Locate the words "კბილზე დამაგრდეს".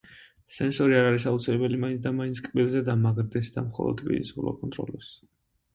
2.47-3.55